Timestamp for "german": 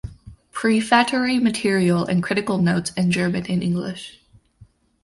3.11-3.45